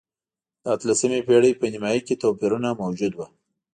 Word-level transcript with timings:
د 0.63 0.65
اتلسمې 0.75 1.19
پېړۍ 1.27 1.51
په 1.57 1.65
نییمایي 1.71 2.01
کې 2.07 2.19
توپیرونه 2.21 2.69
موجود 2.81 3.13
و. 3.15 3.19